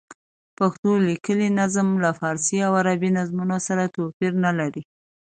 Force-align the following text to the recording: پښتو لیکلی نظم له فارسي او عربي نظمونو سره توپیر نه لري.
پښتو 0.57 0.91
لیکلی 1.07 1.49
نظم 1.59 1.87
له 2.03 2.11
فارسي 2.19 2.57
او 2.67 2.71
عربي 2.79 3.09
نظمونو 3.17 3.57
سره 3.67 3.91
توپیر 3.95 4.31
نه 4.45 4.51
لري. 4.59 4.83